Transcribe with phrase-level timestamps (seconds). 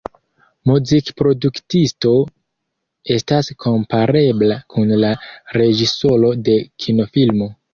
[0.69, 2.13] Muzikproduktisto
[3.17, 5.13] estas komparebla kun la
[5.63, 7.53] reĝisoro de kinofilmo.